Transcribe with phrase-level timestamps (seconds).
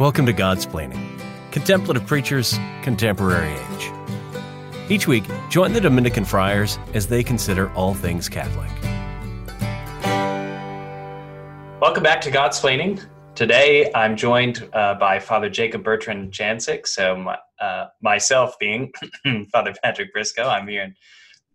[0.00, 1.20] Welcome to Godsplaining,
[1.52, 3.92] Contemplative Preachers, Contemporary Age.
[4.90, 8.68] Each week, join the Dominican friars as they consider all things Catholic.
[11.80, 13.06] Welcome back to Godsplaining.
[13.36, 16.88] Today, I'm joined uh, by Father Jacob Bertrand Janczyk.
[16.88, 18.92] So, uh, myself being
[19.52, 20.96] Father Patrick Briscoe, I'm here in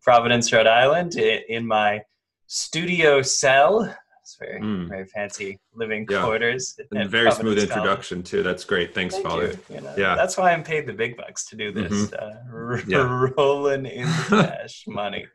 [0.02, 2.04] Providence, Rhode Island, in my
[2.48, 3.94] studio cell
[4.30, 4.88] it's very mm.
[4.88, 6.22] very fancy living yeah.
[6.22, 6.80] quarters.
[6.92, 8.44] And very smooth introduction too.
[8.44, 8.94] That's great.
[8.94, 9.48] Thanks, Thank Father.
[9.48, 9.76] You.
[9.76, 11.92] You know, yeah, that's why I'm paid the big bucks to do this.
[11.92, 12.54] Mm-hmm.
[12.54, 13.30] Uh, r- yeah.
[13.38, 15.26] Rolling in the cash money.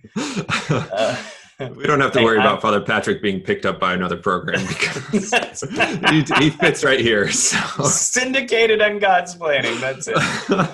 [0.71, 1.17] Uh,
[1.77, 5.11] we don't have to worry about Father Patrick being picked up by another program because
[5.11, 7.31] he, he, fits right here.
[7.31, 7.59] So.
[7.85, 9.81] Syndicated on Godsplaining.
[9.81, 10.71] That's it.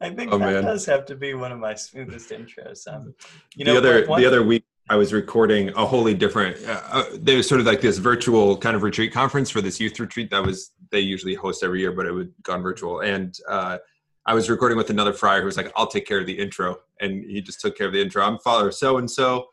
[0.00, 0.64] I think oh, that man.
[0.64, 2.86] does have to be one of my smoothest intros.
[2.92, 3.14] Um,
[3.54, 6.62] you know, the other one, the other week I was recording a wholly different.
[6.66, 9.80] Uh, uh, there was sort of like this virtual kind of retreat conference for this
[9.80, 13.00] youth retreat that was they usually host every year, but it would gone virtual.
[13.00, 13.78] And uh,
[14.26, 16.76] I was recording with another friar who was like, "I'll take care of the intro,"
[17.00, 18.22] and he just took care of the intro.
[18.22, 19.46] I'm father so and so,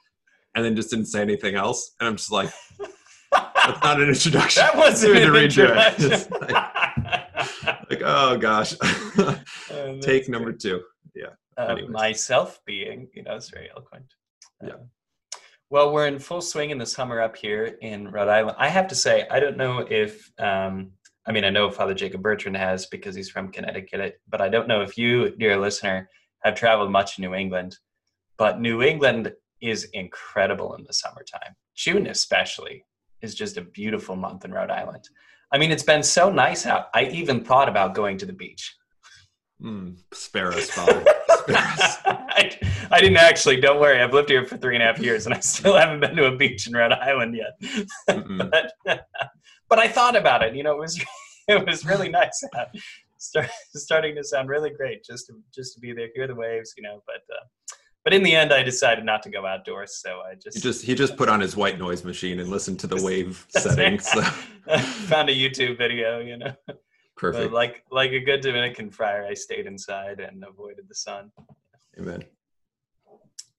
[0.55, 1.95] and then just didn't say anything else.
[1.99, 2.51] And I'm just like,
[3.31, 6.09] "That's not an introduction." that wasn't an introduction.
[6.41, 8.75] like, like, oh gosh,
[10.01, 10.81] take number two.
[11.15, 11.27] Yeah.
[11.57, 14.05] Uh, myself being, you know, it's very eloquent.
[14.63, 14.75] Yeah.
[15.71, 18.57] Well, we're in full swing in the summer up here in Rhode Island.
[18.59, 20.91] I have to say, I don't know if, um,
[21.25, 24.67] I mean, I know Father Jacob Bertrand has because he's from Connecticut, but I don't
[24.67, 26.09] know if you, dear listener,
[26.43, 27.77] have traveled much in New England.
[28.37, 31.55] But New England is incredible in the summertime.
[31.73, 32.83] June, especially,
[33.21, 35.07] is just a beautiful month in Rhode Island.
[35.53, 36.87] I mean, it's been so nice out.
[36.93, 38.75] I even thought about going to the beach.
[39.63, 41.05] Mm, spare us, Father.
[42.05, 42.57] I,
[42.91, 43.59] I, didn't actually.
[43.59, 44.01] Don't worry.
[44.01, 46.25] I've lived here for three and a half years, and I still haven't been to
[46.25, 47.85] a beach in Rhode Island yet.
[48.27, 48.73] but,
[49.69, 50.55] but I thought about it.
[50.55, 51.03] You know, it was
[51.47, 52.43] it was really nice.
[53.17, 56.73] Start, starting to sound really great just to just to be there, hear the waves.
[56.77, 57.23] You know, but.
[57.33, 57.45] Uh,
[58.03, 60.83] but in the end, I decided not to go outdoors, so I just he just
[60.83, 64.07] he just put on his white noise machine and listened to the wave settings.
[64.09, 64.23] So.
[64.23, 66.55] Found a YouTube video, you know.
[67.21, 67.51] Perfect.
[67.51, 71.31] But like like a good Dominican friar, I stayed inside and avoided the sun.
[71.99, 72.23] Amen.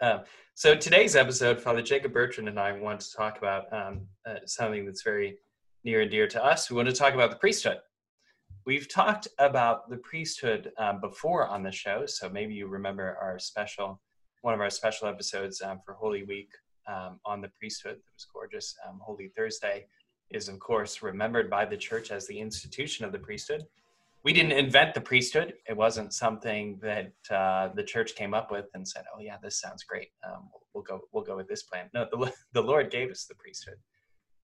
[0.00, 0.22] Um,
[0.54, 4.84] so today's episode, Father Jacob Bertrand and I want to talk about um, uh, something
[4.84, 5.38] that's very
[5.84, 6.70] near and dear to us.
[6.70, 7.78] We want to talk about the priesthood.
[8.66, 13.38] We've talked about the priesthood um, before on the show, so maybe you remember our
[13.38, 14.00] special,
[14.40, 16.50] one of our special episodes um, for Holy Week
[16.88, 17.94] um, on the priesthood.
[17.94, 18.74] It was gorgeous.
[18.88, 19.86] Um, Holy Thursday
[20.34, 23.64] is, of course, remembered by the church as the institution of the priesthood.
[24.24, 25.54] We didn't invent the priesthood.
[25.68, 29.60] It wasn't something that uh, the church came up with and said, "Oh yeah, this
[29.60, 30.10] sounds great.
[30.24, 31.00] Um, we'll go.
[31.12, 33.76] We'll go with this plan." No, the, the Lord gave us the priesthood.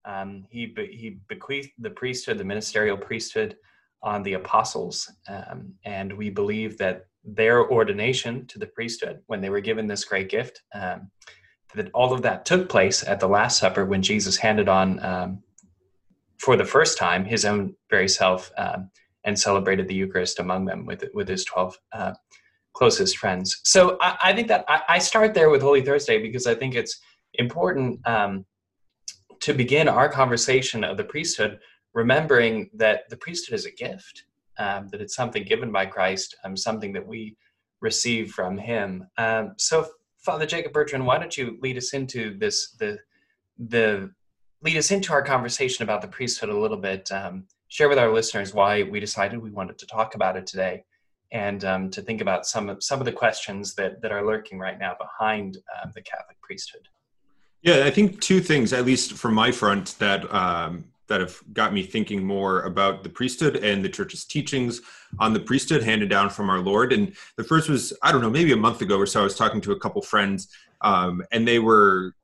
[0.04, 3.56] Um, he be, he bequeathed the priesthood, the ministerial priesthood,
[4.04, 9.48] on the apostles, um, and we believe that their ordination to the priesthood, when they
[9.48, 11.10] were given this great gift, um,
[11.74, 15.42] that all of that took place at the Last Supper when Jesus handed on um,
[16.44, 18.90] for the first time his own very self um,
[19.24, 22.12] and celebrated the Eucharist among them with with his twelve uh,
[22.74, 23.60] closest friends.
[23.64, 26.74] So I, I think that I, I, start there with Holy Thursday because I think
[26.74, 27.00] it's
[27.34, 28.44] important um,
[29.40, 31.60] to begin our conversation of the priesthood,
[31.94, 34.24] remembering that the priesthood is a gift,
[34.58, 37.36] um, that it's something given by Christ, um, something that we
[37.80, 39.06] receive from Him.
[39.16, 39.86] Um, so,
[40.18, 42.98] Father Jacob Bertrand, why don't you lead us into this the
[43.56, 44.10] the
[44.64, 47.12] lead us into our conversation about the priesthood a little bit.
[47.12, 50.84] Um, share with our listeners why we decided we wanted to talk about it today,
[51.32, 54.58] and um, to think about some of some of the questions that that are lurking
[54.58, 56.88] right now behind uh, the Catholic priesthood.
[57.62, 61.74] Yeah, I think two things, at least from my front, that um, that have got
[61.74, 64.80] me thinking more about the priesthood and the church's teachings
[65.18, 66.92] on the priesthood handed down from our Lord.
[66.94, 69.36] And the first was, I don't know, maybe a month ago or so, I was
[69.36, 70.48] talking to a couple friends,
[70.80, 72.14] um, and they were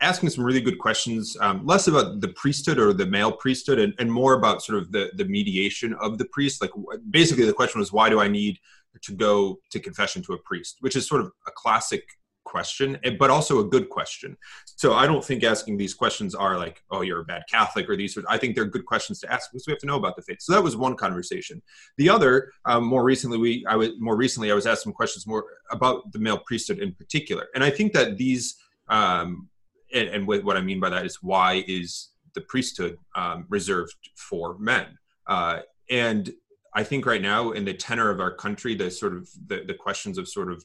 [0.00, 3.94] asking some really good questions, um, less about the priesthood or the male priesthood, and,
[3.98, 6.62] and, more about sort of the the mediation of the priest.
[6.62, 6.70] Like
[7.10, 8.58] basically, the question was, why do I need
[9.02, 10.76] to go to confession to a priest?
[10.80, 12.04] Which is sort of a classic
[12.44, 14.36] question, eh, but also a good question.
[14.64, 17.96] So I don't think asking these questions are like, oh, you're a bad Catholic, or
[17.96, 18.18] these.
[18.28, 20.38] I think they're good questions to ask because we have to know about the faith.
[20.40, 21.62] So that was one conversation.
[21.98, 25.26] The other, um, more recently, we I was more recently I was asked some questions
[25.26, 28.56] more about the male priesthood in particular, and I think that these
[28.88, 29.48] um,
[29.94, 34.58] and, and what I mean by that is why is the priesthood um, reserved for
[34.58, 34.86] men?
[35.26, 35.60] Uh,
[35.90, 36.30] and
[36.74, 39.74] I think right now in the tenor of our country, the sort of the, the
[39.74, 40.64] questions of sort of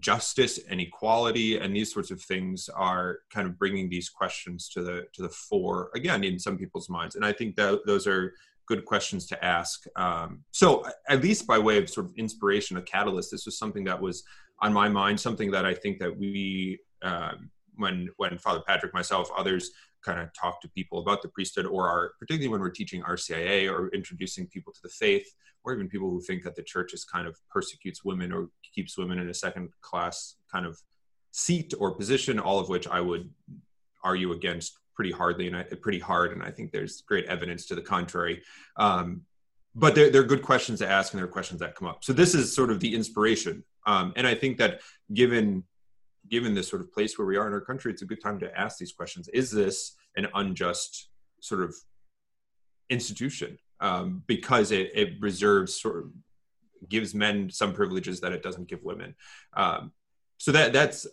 [0.00, 4.82] justice and equality and these sorts of things are kind of bringing these questions to
[4.82, 8.34] the to the fore again in some people's minds and i think that those are
[8.66, 12.82] good questions to ask um, so at least by way of sort of inspiration a
[12.82, 14.24] catalyst this was something that was
[14.60, 19.30] on my mind something that i think that we um, when when father patrick myself
[19.36, 19.70] others
[20.04, 23.70] kind of talk to people about the priesthood or are particularly when we're teaching rcia
[23.70, 25.34] or introducing people to the faith
[25.64, 28.98] or even people who think that the church is kind of persecutes women or keeps
[28.98, 30.78] women in a second class kind of
[31.30, 33.30] seat or position, all of which I would
[34.04, 36.32] argue against pretty hardly and I, pretty hard.
[36.32, 38.42] And I think there's great evidence to the contrary.
[38.76, 39.22] Um,
[39.74, 42.04] but they're, they're good questions to ask and they're questions that come up.
[42.04, 43.64] So this is sort of the inspiration.
[43.86, 44.82] Um, and I think that
[45.12, 45.64] given
[46.28, 48.38] given this sort of place where we are in our country, it's a good time
[48.40, 49.28] to ask these questions.
[49.28, 51.10] Is this an unjust
[51.40, 51.74] sort of
[52.90, 53.58] institution?
[53.80, 56.10] um, because it, it reserves sort of
[56.88, 59.14] gives men some privileges that it doesn't give women.
[59.54, 59.92] Um,
[60.38, 61.06] so that that's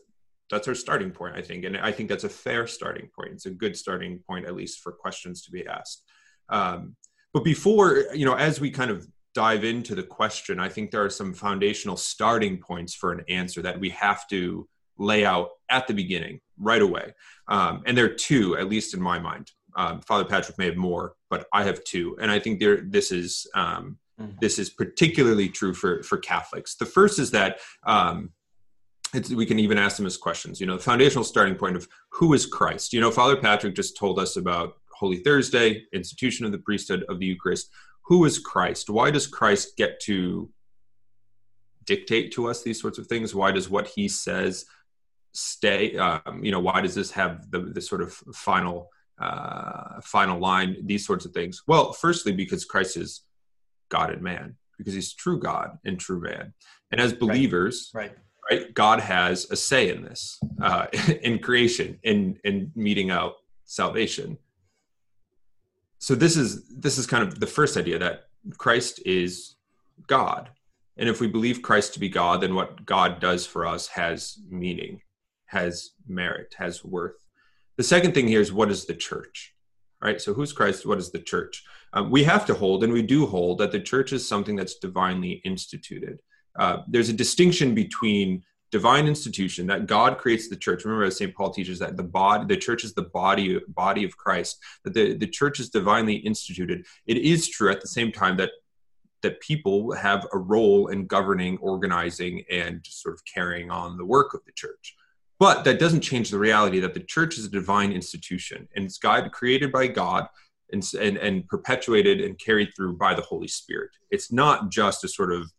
[0.49, 3.31] that's our starting point, I think, and I think that's a fair starting point.
[3.33, 6.03] It's a good starting point, at least for questions to be asked.
[6.49, 6.95] Um,
[7.33, 11.03] but before you know, as we kind of dive into the question, I think there
[11.03, 14.67] are some foundational starting points for an answer that we have to
[15.01, 17.13] lay out at the beginning, right away.
[17.48, 20.77] Um, and there are two, at least in my mind um, Father Patrick may have
[20.77, 24.31] more, but I have two, and I think there this is um, mm-hmm.
[24.42, 26.75] this is particularly true for for Catholics.
[26.75, 28.31] The first is that um,
[29.33, 30.59] we can even ask them as questions.
[30.59, 32.94] You know, the foundational starting point of who is Christ.
[32.94, 37.19] You know, Father Patrick just told us about Holy Thursday, institution of the priesthood of
[37.19, 37.69] the Eucharist.
[38.06, 38.89] Who is Christ?
[38.89, 40.50] Why does Christ get to
[41.86, 43.33] dictate to us these sorts of things?
[43.33, 44.65] Why does what he says
[45.33, 45.98] stay?
[45.98, 48.89] Um, you know, why does this have the, the sort of final
[49.19, 51.63] uh, final line, these sorts of things?
[51.68, 53.22] Well, firstly, because Christ is
[53.89, 56.54] God and man, because he's true God and true man.
[56.92, 58.12] And as believers, right,
[58.50, 60.88] right, right God has a say in this, uh,
[61.22, 63.36] in creation, in in meeting out
[63.66, 64.38] salvation.
[66.00, 68.24] So this is this is kind of the first idea that
[68.57, 69.56] Christ is
[70.07, 70.50] God.
[70.98, 74.38] And if we believe Christ to be God, then what God does for us has
[74.50, 75.01] meaning,
[75.51, 77.25] has merit, has worth.
[77.77, 79.53] The second thing here is what is the church?
[80.01, 80.19] Right?
[80.19, 80.86] So who's Christ?
[80.86, 81.63] What is the church?
[81.94, 84.75] Um, we have to hold, and we do hold, that the church is something that's
[84.75, 86.21] divinely instituted.
[86.57, 90.86] Uh, there's a distinction between divine institution that God creates the church.
[90.86, 91.36] Remember, as St.
[91.36, 94.57] Paul teaches that the body, the church is the body, body of Christ.
[94.86, 96.86] That the, the church is divinely instituted.
[97.06, 98.51] It is true at the same time that
[99.21, 104.33] that people have a role in governing, organizing, and sort of carrying on the work
[104.33, 104.95] of the church.
[105.41, 108.99] But that doesn't change the reality that the church is a divine institution and it's
[108.99, 110.27] God created by God
[110.71, 113.89] and, and, and perpetuated and carried through by the Holy Spirit.
[114.11, 115.51] It's not just a sort of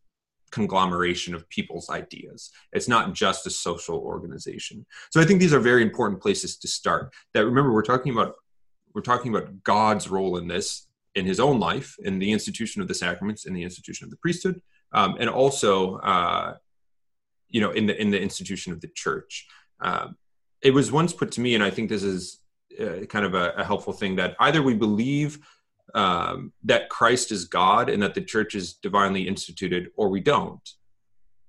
[0.52, 2.52] conglomeration of people's ideas.
[2.72, 4.86] It's not just a social organization.
[5.10, 7.12] So I think these are very important places to start.
[7.34, 8.34] That remember we're talking about
[8.94, 10.86] we're talking about God's role in this
[11.16, 14.16] in his own life, in the institution of the sacraments, in the institution of the
[14.18, 14.62] priesthood,
[14.92, 16.54] um, and also uh,
[17.48, 19.48] you know in the in the institution of the church.
[19.82, 20.16] Um,
[20.62, 22.40] it was once put to me, and I think this is
[22.80, 25.38] uh, kind of a, a, helpful thing that either we believe
[25.94, 30.66] um, that Christ is God and that the church is divinely instituted, or we don't.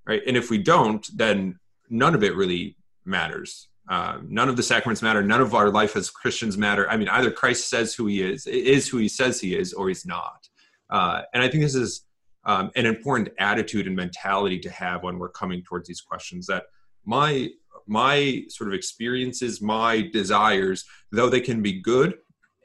[0.06, 1.60] Right, and if we don't, then
[1.90, 2.76] none of it really
[3.06, 3.70] matters.
[3.88, 5.24] Um, none of the sacraments matter.
[5.24, 6.90] None of our life as Christians matter.
[6.90, 9.88] I mean, either Christ says who he is, is who he says he is, or
[9.88, 10.48] he's not.
[10.90, 12.06] Uh, and I think this is
[12.46, 16.48] um, an important attitude and mentality to have when we're coming towards these questions.
[16.48, 16.64] That
[17.06, 17.50] my
[17.88, 22.16] my sort of experiences, my desires, though they can be good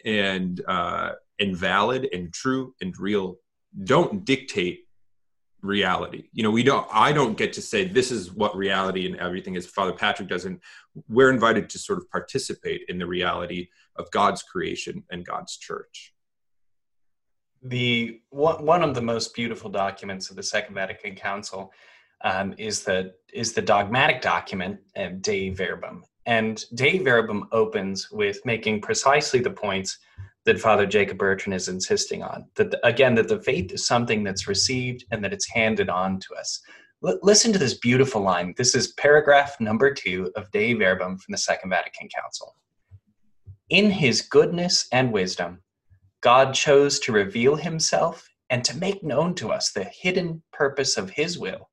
[0.05, 3.37] and uh, and valid and true and real,
[3.85, 4.81] don't dictate
[5.61, 6.29] reality.
[6.33, 6.87] You know, we don't.
[6.93, 9.67] I don't get to say this is what reality and everything is.
[9.67, 10.61] Father Patrick doesn't.
[11.09, 16.15] We're invited to sort of participate in the reality of God's creation and God's church
[17.63, 21.73] the one, one of the most beautiful documents of the Second Vatican Council
[22.23, 24.79] um, is the is the dogmatic document
[25.21, 29.99] Dei Verbum, and Dei Verbum opens with making precisely the points
[30.45, 32.47] that Father Jacob Bertrand is insisting on.
[32.55, 36.21] That the, again, that the faith is something that's received and that it's handed on
[36.21, 36.61] to us.
[37.07, 38.55] L- listen to this beautiful line.
[38.57, 42.55] This is paragraph number two of Dei Verbum from the Second Vatican Council.
[43.69, 45.63] In His goodness and wisdom,
[46.23, 51.11] God chose to reveal Himself and to make known to us the hidden purpose of
[51.11, 51.69] His will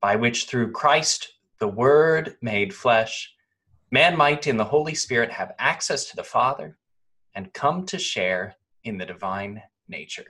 [0.00, 3.32] by which through Christ, the Word made flesh,
[3.90, 6.78] man might in the Holy Spirit have access to the Father
[7.34, 10.24] and come to share in the divine nature.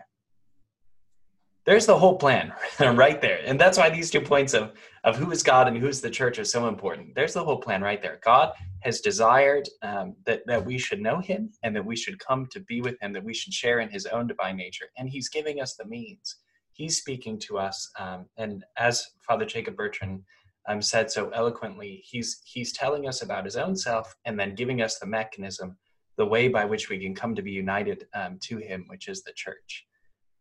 [1.66, 3.40] there's the whole plan right there.
[3.44, 4.72] And that's why these two points of,
[5.04, 7.14] of who is God and who's the church are so important.
[7.14, 8.18] There's the whole plan right there.
[8.24, 12.48] God has desired um, that, that we should know him and that we should come
[12.50, 14.86] to be with him, that we should share in his own divine nature.
[14.96, 16.36] And he's giving us the means.
[16.80, 17.90] He's speaking to us.
[17.98, 20.22] Um, and as Father Jacob Bertrand
[20.66, 24.80] um, said so eloquently, he's, he's telling us about his own self and then giving
[24.80, 25.76] us the mechanism,
[26.16, 29.22] the way by which we can come to be united um, to him, which is
[29.22, 29.84] the church.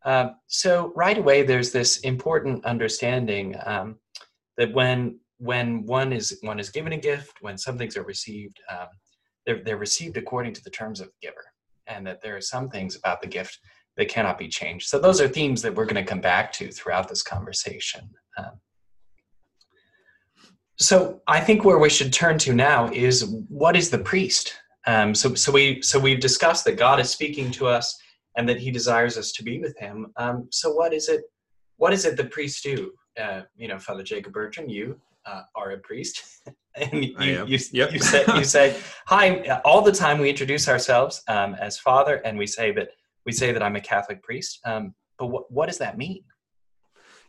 [0.06, 3.98] Um, so right away, there's this important understanding um,
[4.56, 8.62] that when when one is one is given a gift, when some things are received,
[8.70, 8.88] um,
[9.46, 11.46] they're they're received according to the terms of the giver,
[11.88, 13.60] and that there are some things about the gift
[13.98, 14.88] that cannot be changed.
[14.88, 18.10] So those are themes that we're going to come back to throughout this conversation.
[18.38, 18.60] Um,
[20.78, 24.54] so I think where we should turn to now is what is the priest?
[24.88, 28.00] Um, so so we so we've discussed that God is speaking to us
[28.38, 30.14] and that he desires us to be with him.
[30.16, 31.22] Um, so what is it?
[31.76, 32.94] What is it the priests do?
[33.22, 36.24] Uh, you know, Father Jacob Bertrand, you uh, are a priest,
[36.76, 37.92] and you you, yep.
[37.92, 40.18] you, say you say hi all the time.
[40.18, 42.92] We introduce ourselves um, as Father, and we say that
[43.30, 44.60] we say that I'm a Catholic priest.
[44.66, 46.24] Um, but what what does that mean?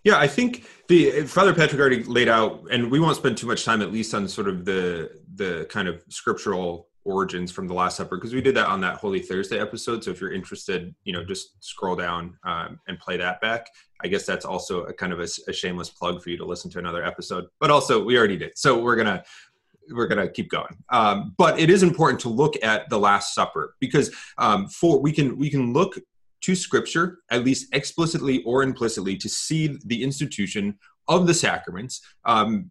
[0.02, 3.66] Yeah, I think the Father Patrick already laid out, and we won't spend too much
[3.66, 7.96] time, at least on sort of the the kind of scriptural origins from the last
[7.96, 11.14] supper because we did that on that holy thursday episode so if you're interested you
[11.14, 13.66] know just scroll down um, and play that back
[14.04, 16.70] i guess that's also a kind of a, a, shameless plug for you to listen
[16.70, 19.24] to another episode but also we already did so we're gonna
[19.92, 23.74] we're gonna keep going um, but it is important to look at the last supper
[23.80, 25.98] because um, for we can we can look
[26.40, 30.78] to scripture at least explicitly or implicitly to see the institution
[31.08, 32.70] of the sacraments um,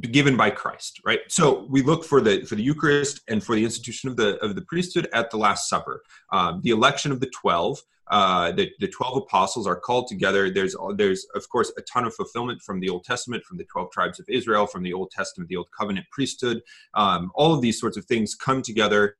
[0.00, 1.20] given by Christ, right?
[1.28, 4.54] So we look for the for the Eucharist and for the institution of the of
[4.54, 6.02] the priesthood at the Last Supper,
[6.32, 7.80] um, the election of the twelve.
[8.10, 10.50] Uh, the, the 12 apostles are called together.
[10.50, 13.90] There's there's of course a ton of fulfillment from the old testament from the 12
[13.92, 16.62] tribes of israel from the old testament the old covenant priesthood.
[16.94, 19.16] Um, all of these sorts of things come together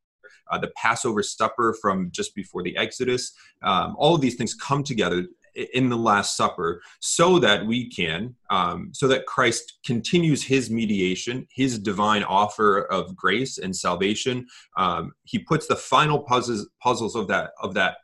[0.50, 3.32] uh, the passover supper from just before the exodus.
[3.62, 5.26] Um, all of these things come together
[5.74, 11.46] in the last supper so that we can um, so that christ continues his mediation
[11.52, 14.46] his divine offer of grace and salvation.
[14.76, 17.96] Um, he puts the final puzzles puzzles of that of that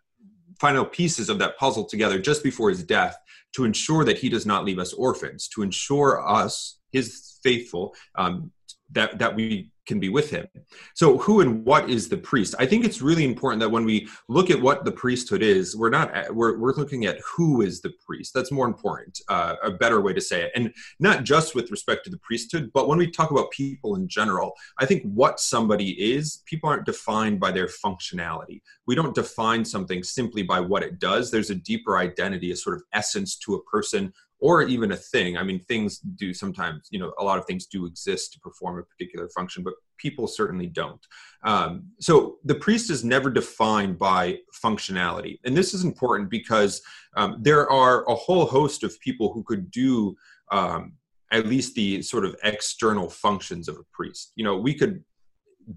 [0.60, 3.16] final pieces of that puzzle together just before his death
[3.52, 8.50] to ensure that he does not leave us orphans to ensure us his faithful um,
[8.92, 10.46] that that we can be with him.
[10.94, 12.54] So, who and what is the priest?
[12.58, 15.90] I think it's really important that when we look at what the priesthood is, we're
[15.90, 18.34] not we're we're looking at who is the priest.
[18.34, 22.04] That's more important, uh, a better way to say it, and not just with respect
[22.04, 24.52] to the priesthood, but when we talk about people in general.
[24.78, 28.60] I think what somebody is, people aren't defined by their functionality.
[28.86, 31.30] We don't define something simply by what it does.
[31.30, 35.36] There's a deeper identity, a sort of essence to a person or even a thing.
[35.36, 38.78] I mean, things do sometimes, you know, a lot of things do exist to perform
[38.78, 41.04] a particular function, but people certainly don't.
[41.42, 45.38] Um, so the priest is never defined by functionality.
[45.44, 46.82] And this is important because
[47.16, 50.16] um, there are a whole host of people who could do
[50.52, 50.92] um,
[51.32, 54.32] at least the sort of external functions of a priest.
[54.36, 55.02] You know, we could,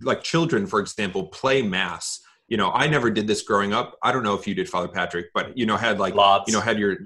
[0.02, 4.12] like children, for example, play mass you know i never did this growing up i
[4.12, 6.48] don't know if you did father patrick but you know had like Lots.
[6.48, 6.98] you know had your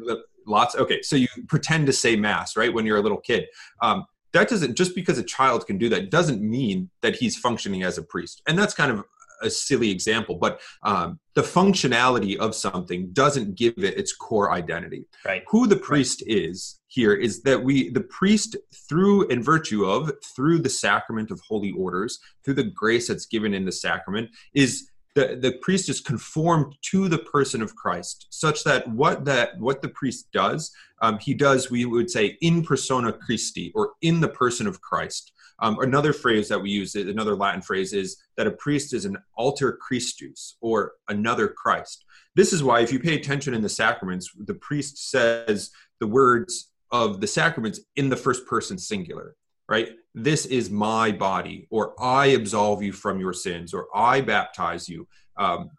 [0.48, 3.46] lots okay so you pretend to say mass right when you're a little kid.
[3.82, 7.84] Um, that doesn't just because a child can do that doesn't mean that he's functioning
[7.84, 8.42] as a priest.
[8.48, 9.06] And that's kind of
[9.42, 15.06] a silly example but um, the functionality of something doesn't give it its core identity.
[15.26, 15.44] Right.
[15.50, 16.38] Who the priest right.
[16.38, 18.56] is here is that we the priest
[18.88, 23.54] through and virtue of through the sacrament of holy orders through the grace that's given
[23.54, 28.64] in the sacrament is the, the priest is conformed to the person of Christ, such
[28.64, 33.14] that what that what the priest does, um, he does we would say in persona
[33.14, 35.32] Christi or in the person of Christ.
[35.60, 39.18] Um, another phrase that we use, another Latin phrase, is that a priest is an
[39.38, 42.06] alter Christus or another Christ.
[42.36, 46.72] This is why, if you pay attention in the sacraments, the priest says the words
[46.92, 49.36] of the sacraments in the first person singular
[49.70, 49.90] right?
[50.16, 55.08] This is my body, or I absolve you from your sins, or I baptize you.
[55.38, 55.72] Um,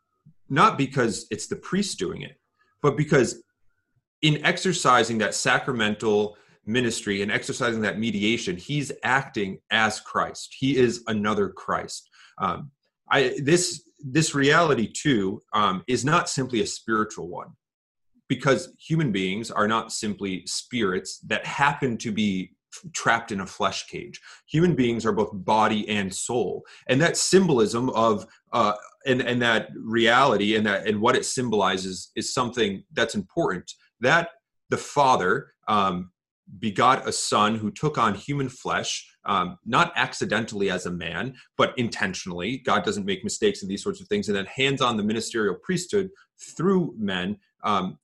[0.49, 2.39] not because it's the priest doing it,
[2.83, 3.43] but because
[4.23, 6.37] in exercising that sacramental
[6.67, 10.55] ministry and exercising that mediation, he's acting as Christ.
[10.59, 12.09] He is another Christ.
[12.39, 12.71] Um,
[13.11, 17.49] I, this this reality too um, is not simply a spiritual one
[18.29, 22.53] because human beings are not simply spirits that happen to be
[22.93, 24.21] trapped in a flesh cage.
[24.47, 28.75] Human beings are both body and soul, and that symbolism of uh,
[29.07, 33.71] and and that reality and that and what it symbolizes is something that's important.
[34.01, 34.31] That
[34.71, 36.11] the Father um,
[36.59, 41.77] begot a son who took on human flesh, um, not accidentally as a man, but
[41.79, 42.59] intentionally.
[42.59, 44.29] God doesn't make mistakes in these sorts of things.
[44.29, 46.11] And then hands on the ministerial priesthood
[46.57, 47.99] through men um,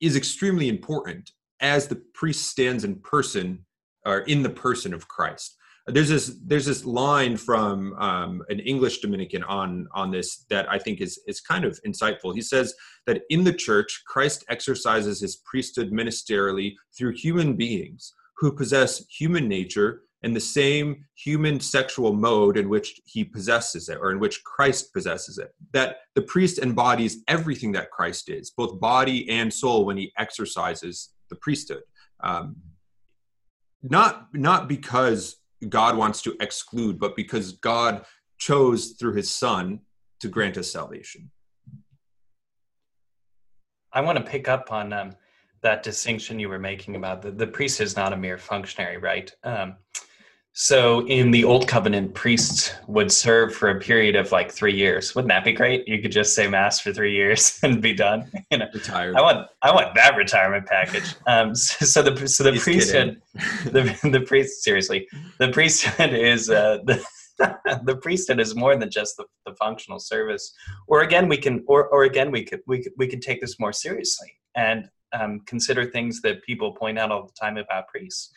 [0.00, 1.30] is extremely important
[1.60, 3.64] as the priest stands in person
[4.06, 9.00] or in the person of Christ there's this there's this line from um, an English
[9.00, 12.34] Dominican on on this that I think is is kind of insightful.
[12.34, 12.74] He says
[13.06, 19.48] that in the church, Christ exercises his priesthood ministerially through human beings who possess human
[19.48, 24.42] nature and the same human sexual mode in which he possesses it or in which
[24.42, 25.54] Christ possesses it.
[25.72, 31.10] That the priest embodies everything that Christ is, both body and soul, when he exercises
[31.30, 31.82] the priesthood.
[32.24, 32.56] Um,
[33.82, 35.36] not not because
[35.68, 38.04] God wants to exclude, but because God
[38.38, 39.80] chose through his son
[40.20, 41.30] to grant us salvation.
[43.92, 45.12] I want to pick up on um,
[45.62, 49.32] that distinction you were making about the, the priest is not a mere functionary, right?
[49.42, 49.76] Um,
[50.58, 55.14] so in the old covenant, priests would serve for a period of like three years.
[55.14, 55.86] Wouldn't that be great?
[55.86, 58.30] You could just say mass for three years and be done.
[58.50, 59.16] You know, retired.
[59.16, 61.14] I want I want that retirement package.
[61.26, 63.20] Um, so, so the so the He's priesthood,
[63.66, 65.06] the the priest seriously,
[65.38, 67.04] the priesthood is uh, the
[67.84, 70.54] the priesthood is more than just the, the functional service.
[70.86, 73.60] Or again, we can or or again we could we could, we can take this
[73.60, 78.32] more seriously and um, consider things that people point out all the time about priests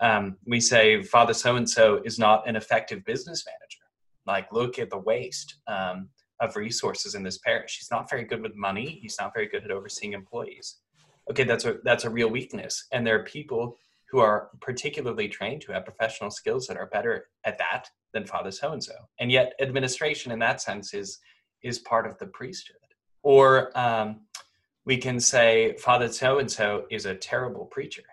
[0.00, 3.84] um, we say father so and so is not an effective business manager.
[4.26, 7.78] Like look at the waste um, of resources in this parish.
[7.78, 8.98] He's not very good with money.
[9.02, 10.76] He's not very good at overseeing employees.
[11.30, 12.86] Okay that's a that's a real weakness.
[12.92, 13.76] And there are people
[14.10, 18.50] who are particularly trained who have professional skills that are better at that than father
[18.50, 21.18] so and so and yet administration in that sense is
[21.62, 22.76] is part of the priesthood.
[23.22, 24.20] Or um,
[24.84, 28.04] we can say father so and so is a terrible preacher.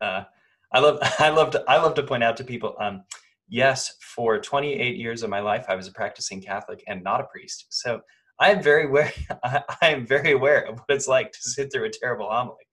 [0.00, 0.24] Uh,
[0.72, 2.74] I love I love to I love to point out to people.
[2.80, 3.04] Um,
[3.48, 7.24] yes, for 28 years of my life, I was a practicing Catholic and not a
[7.24, 7.66] priest.
[7.70, 8.00] So
[8.38, 9.12] I am very aware.
[9.44, 12.66] I, I am very aware of what it's like to sit through a terrible homily.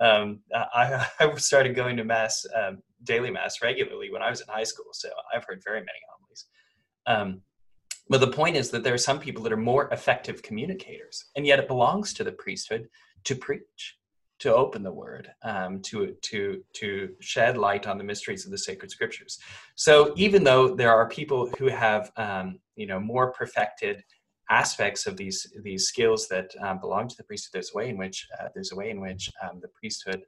[0.00, 4.48] Um, I, I started going to mass, um, daily mass regularly when I was in
[4.48, 4.86] high school.
[4.92, 6.46] So I've heard very many homilies.
[7.06, 7.42] Um,
[8.08, 11.46] but the point is that there are some people that are more effective communicators, and
[11.46, 12.88] yet it belongs to the priesthood
[13.24, 13.96] to preach
[14.38, 18.58] to open the word um, to to to shed light on the mysteries of the
[18.58, 19.38] sacred scriptures.
[19.74, 24.02] So even though there are people who have um, you know more perfected
[24.50, 27.96] aspects of these these skills that um, belong to the priesthood there's a way in
[27.96, 30.22] which uh, there's a way in which um, the priesthood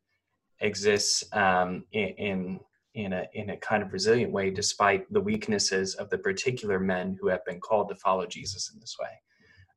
[0.60, 2.60] exists um, in, in
[2.94, 7.16] in a in a kind of resilient way despite the weaknesses of the particular men
[7.20, 9.10] who have been called to follow jesus in this way.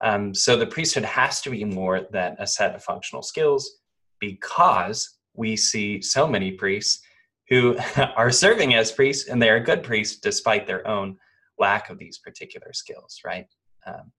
[0.03, 3.80] Um, so the priesthood has to be more than a set of functional skills
[4.21, 7.01] because we see so many priests
[7.49, 7.77] who
[8.15, 11.17] are serving as priests and they are good priests despite their own
[11.59, 13.47] lack of these particular skills, right?
[13.85, 14.13] Um,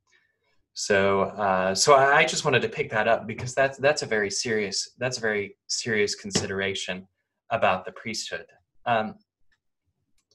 [0.75, 4.31] so, uh, so I just wanted to pick that up because that's that's a very
[4.31, 7.07] serious that's a very serious consideration
[7.51, 8.47] about the priesthood.
[8.87, 9.17] Um,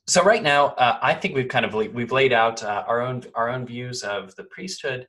[0.05, 3.23] so right now, uh, I think we've kind of we've laid out uh, our own
[3.33, 5.07] our own views of the priesthood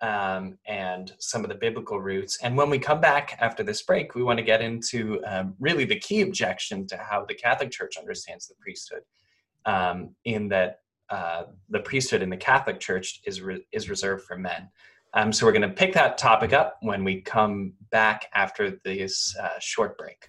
[0.00, 2.38] um, and some of the biblical roots.
[2.42, 5.84] And when we come back after this break, we want to get into um, really
[5.84, 9.02] the key objection to how the Catholic Church understands the priesthood,
[9.64, 14.36] um, in that uh, the priesthood in the Catholic Church is re- is reserved for
[14.36, 14.68] men.
[15.14, 19.34] Um, so we're going to pick that topic up when we come back after this
[19.38, 20.26] uh, short break.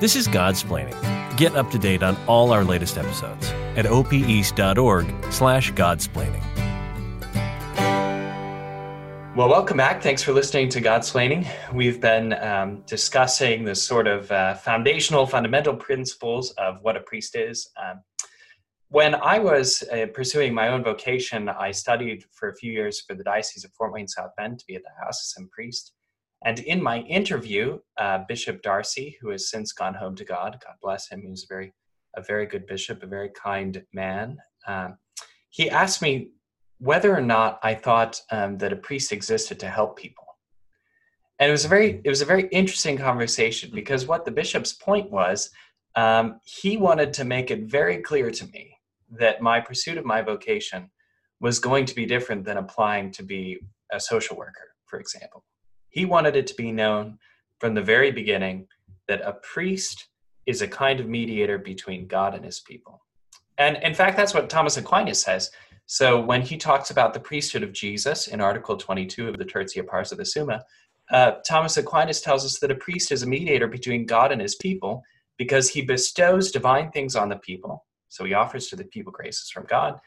[0.00, 5.72] This is Godsplaining Get up to date on all our latest episodes at opeast.org slash
[5.72, 6.42] godsplaining.
[9.34, 10.00] Well, welcome back.
[10.00, 11.44] Thanks for listening to Godsplaining.
[11.72, 17.34] We've been um, discussing the sort of uh, foundational, fundamental principles of what a priest
[17.34, 17.68] is.
[17.76, 18.02] Um,
[18.90, 23.14] when I was uh, pursuing my own vocation, I studied for a few years for
[23.14, 25.48] the Diocese of Fort Wayne South Bend to be at the house as a diocesan
[25.48, 25.94] priest.
[26.44, 30.74] And in my interview, uh, Bishop D'Arcy, who has since gone home to God, God
[30.82, 31.72] bless him, he was a very,
[32.16, 34.36] a very good bishop, a very kind man.
[34.66, 34.98] Um,
[35.48, 36.32] he asked me
[36.78, 40.24] whether or not I thought um, that a priest existed to help people.
[41.38, 44.72] And it was a very, it was a very interesting conversation because what the bishop's
[44.72, 45.50] point was,
[45.96, 48.76] um, he wanted to make it very clear to me
[49.10, 50.90] that my pursuit of my vocation
[51.40, 53.58] was going to be different than applying to be
[53.92, 55.44] a social worker, for example.
[55.94, 57.18] He wanted it to be known
[57.60, 58.66] from the very beginning
[59.06, 60.08] that a priest
[60.44, 63.00] is a kind of mediator between God and his people.
[63.58, 65.52] And in fact, that's what Thomas Aquinas says.
[65.86, 69.86] So when he talks about the priesthood of Jesus in Article 22 of the Tertia
[69.86, 70.64] Pars of the Summa,
[71.12, 74.56] uh, Thomas Aquinas tells us that a priest is a mediator between God and his
[74.56, 75.00] people
[75.38, 77.84] because he bestows divine things on the people.
[78.08, 80.00] So he offers to the people graces from God.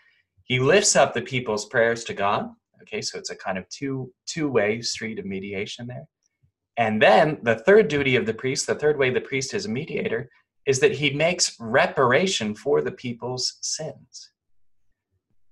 [0.43, 2.49] He lifts up the people's prayers to God.
[2.81, 6.07] Okay, so it's a kind of two two way street of mediation there.
[6.77, 9.69] And then the third duty of the priest, the third way the priest is a
[9.69, 10.29] mediator,
[10.65, 14.31] is that he makes reparation for the people's sins.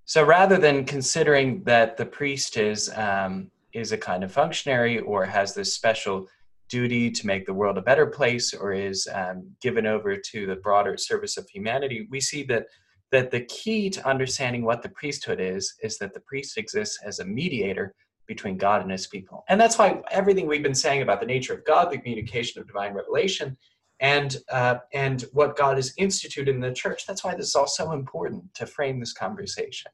[0.06, 5.26] So rather than considering that the priest is um, is a kind of functionary or
[5.26, 6.28] has this special
[6.70, 10.56] duty to make the world a better place or is um, given over to the
[10.56, 12.66] broader service of humanity, we see that
[13.16, 17.20] that the key to understanding what the priesthood is is that the priest exists as
[17.20, 17.96] a mediator
[18.28, 19.46] between God and his people.
[19.48, 22.68] And that's why everything we've been saying about the nature of God, the communication of
[22.68, 23.56] divine revelation,
[24.02, 27.06] and uh, and what God has instituted in the church.
[27.08, 29.92] That's why this is all so important to frame this conversation.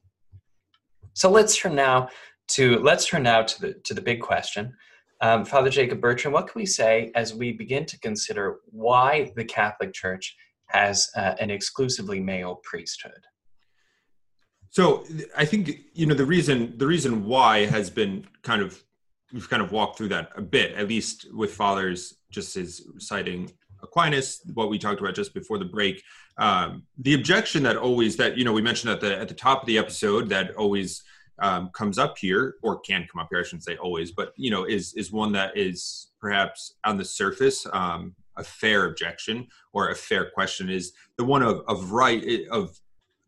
[1.12, 2.08] So let's turn now
[2.48, 4.74] to let's turn now to the to the big question.
[5.20, 9.44] Um, Father Jacob Bertrand, what can we say as we begin to consider why the
[9.44, 10.36] Catholic Church
[10.72, 13.26] has uh, an exclusively male priesthood?
[14.70, 15.04] So
[15.36, 18.82] I think you know the reason the reason why has been kind of
[19.32, 23.50] we've kind of walked through that a bit, at least with fathers just as citing
[23.82, 26.02] Aquinas, what we talked about just before the break.
[26.38, 29.62] Um, the objection that always that you know we mentioned at the at the top
[29.62, 31.02] of the episode that always
[31.40, 33.40] um, comes up here or can come up here.
[33.40, 37.04] I shouldn't say always, but you know is is one that is perhaps on the
[37.04, 42.22] surface um, a fair objection or a fair question is the one of of right
[42.50, 42.78] of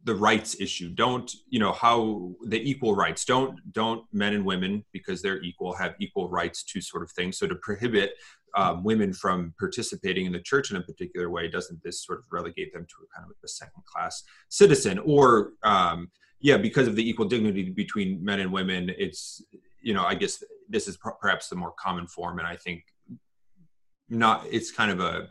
[0.04, 0.90] the rights issue.
[0.90, 3.24] Don't you know how the equal rights.
[3.24, 7.38] Don't don't men and women because they're equal have equal rights to sort of things.
[7.38, 8.12] So to prohibit
[8.56, 12.24] um, women from participating in the church in a particular way doesn't this sort of
[12.30, 14.98] relegate them to a kind of a second class citizen?
[14.98, 16.10] Or um,
[16.44, 19.42] yeah because of the equal dignity between men and women it's
[19.80, 22.84] you know i guess this is perhaps the more common form and i think
[24.08, 25.28] not it's kind of a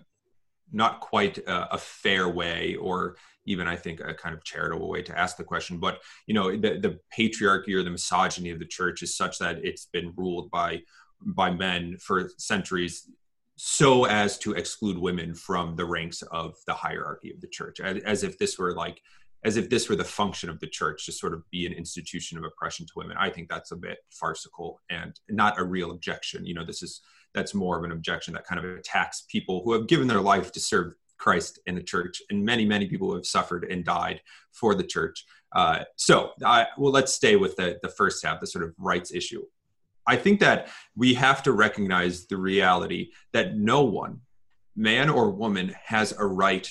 [0.72, 5.02] not quite a, a fair way or even I think a kind of charitable way
[5.04, 5.78] to ask the question.
[5.78, 9.64] But you know, the, the patriarchy or the misogyny of the church is such that
[9.64, 10.82] it's been ruled by
[11.26, 13.10] by men for centuries
[13.56, 18.04] so as to exclude women from the ranks of the hierarchy of the church as,
[18.04, 19.00] as, if this were like
[19.46, 22.38] as if this were the function of the church to sort of be an institution
[22.38, 26.46] of oppression to women i think that's a bit farcical and not a real objection
[26.46, 27.02] you know this is
[27.34, 30.52] that's more of an objection that kind of attacks people who have given their life
[30.52, 34.76] to serve Christ in the church, and many, many people have suffered and died for
[34.76, 35.26] the church.
[35.56, 39.14] Uh, so, I, well, let's stay with the, the first half, the sort of rights
[39.14, 39.44] issue.
[40.06, 44.22] I think that we have to recognize the reality that no one,
[44.76, 46.70] man or woman, has a right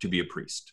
[0.00, 0.72] to be a priest.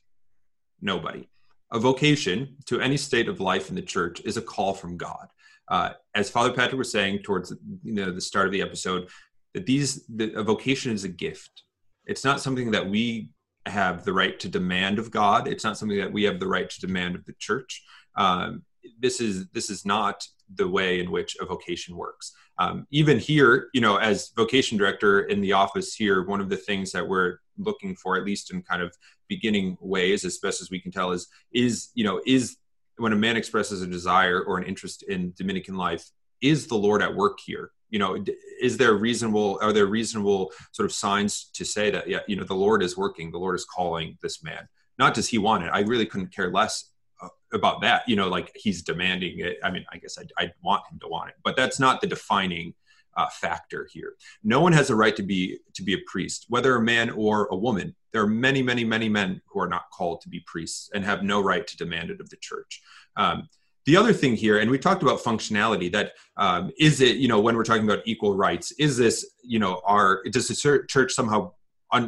[0.82, 1.30] Nobody.
[1.72, 5.28] A vocation to any state of life in the church is a call from God.
[5.72, 7.52] Uh, as Father Patrick was saying towards
[7.84, 9.10] you know the start of the episode,
[9.56, 11.64] that these the, a vocation is a gift
[12.06, 13.30] it's not something that we
[13.68, 15.48] have the right to demand of God.
[15.48, 17.84] It's not something that we have the right to demand of the church.
[18.16, 18.64] Um,
[19.00, 22.34] this is this is not the way in which a vocation works.
[22.58, 26.58] Um, even here, you know, as vocation director in the office here, one of the
[26.58, 28.96] things that we're looking for, at least in kind of
[29.28, 32.58] beginning ways, as best as we can tell, is is you know is
[33.02, 36.10] when a man expresses a desire or an interest in Dominican life,
[36.42, 37.72] is the Lord at work here?
[37.92, 38.18] you know
[38.60, 42.44] is there reasonable are there reasonable sort of signs to say that yeah you know
[42.44, 44.68] the lord is working the lord is calling this man?
[44.98, 45.72] Not does he want it.
[45.74, 48.08] I really couldn't care less uh, about that.
[48.08, 49.60] You know like he's demanding it.
[49.64, 52.08] I mean i guess I'd, I'd want him to want it but that's not the
[52.08, 52.74] defining
[53.18, 54.14] uh, factor here.
[54.44, 57.48] No one has a right to be to be a priest whether a man or
[57.52, 57.96] a woman.
[58.12, 61.24] There are many many many men who are not called to be priests and have
[61.24, 62.82] no right to demand it of the church.
[63.16, 63.50] Um,
[63.86, 67.40] the other thing here and we talked about functionality that um, is it you know
[67.40, 71.52] when we're talking about equal rights is this you know are does the church somehow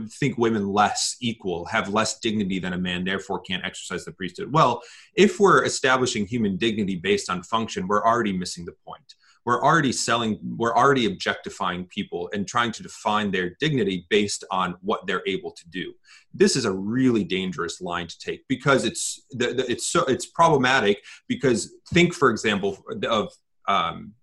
[0.10, 4.52] think women less equal have less dignity than a man therefore can't exercise the priesthood?
[4.52, 4.82] Well
[5.16, 9.92] if we're establishing human dignity based on function we're already missing the point we're already
[9.92, 15.24] selling we're already objectifying people and trying to define their dignity based on what they're
[15.26, 15.94] able to do
[16.34, 21.76] this is a really dangerous line to take because it's it's so it's problematic because
[21.94, 22.78] think for example
[23.10, 23.32] of
[23.68, 24.14] um,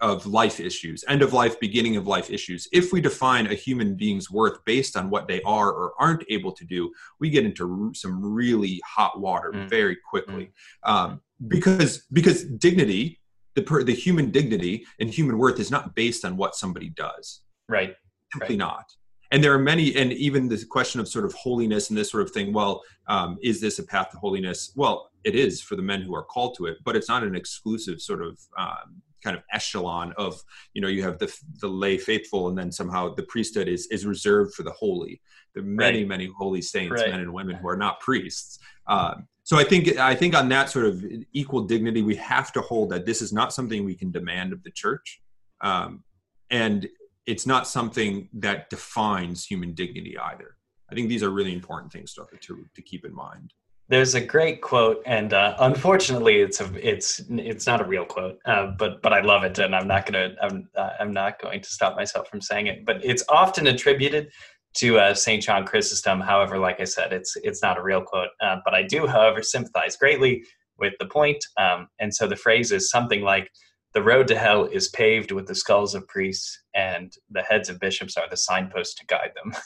[0.00, 2.68] of life issues, end of life, beginning of life issues.
[2.72, 6.52] If we define a human being's worth based on what they are or aren't able
[6.52, 9.68] to do, we get into some really hot water mm.
[9.68, 10.52] very quickly.
[10.84, 10.90] Mm.
[10.90, 13.20] Um, because because dignity
[13.54, 17.40] the per, the human dignity and human worth is not based on what somebody does.
[17.68, 17.94] Right.
[18.32, 18.58] Simply right.
[18.58, 18.92] not.
[19.30, 22.22] and there are many, and even the question of sort of holiness and this sort
[22.22, 22.52] of thing.
[22.52, 24.72] Well, um, is this a path to holiness?
[24.76, 27.34] Well, it is for the men who are called to it, but it's not an
[27.34, 30.40] exclusive sort of um, kind of echelon of
[30.74, 34.04] you know you have the the lay faithful and then somehow the priesthood is is
[34.04, 35.20] reserved for the holy
[35.54, 36.08] there are many right.
[36.08, 37.10] many holy saints right.
[37.10, 40.68] men and women who are not priests um, so i think i think on that
[40.68, 44.10] sort of equal dignity we have to hold that this is not something we can
[44.10, 45.20] demand of the church.
[45.60, 46.04] Um,
[46.50, 46.88] and
[47.26, 50.56] it's not something that defines human dignity either.
[50.90, 53.52] I think these are really important things to, to, to keep in mind.
[53.88, 58.38] There's a great quote, and uh, unfortunately, it's a it's it's not a real quote,
[58.46, 61.60] uh, but but I love it, and I'm not gonna I'm uh, I'm not going
[61.60, 62.86] to stop myself from saying it.
[62.86, 64.32] But it's often attributed
[64.74, 66.20] to uh, Saint John Chrysostom.
[66.20, 68.30] However, like I said, it's it's not a real quote.
[68.40, 70.44] Uh, but I do, however, sympathize greatly
[70.78, 71.44] with the point.
[71.56, 73.50] Um, and so the phrase is something like,
[73.92, 77.80] "The road to hell is paved with the skulls of priests, and the heads of
[77.80, 79.54] bishops are the signposts to guide them."